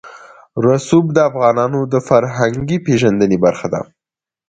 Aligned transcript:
رسوب 0.65 1.05
د 1.13 1.17
افغانانو 1.29 1.79
د 1.93 1.95
فرهنګي 2.07 2.77
پیژندنې 2.85 3.37
برخه 3.45 3.67
ده. 3.73 3.81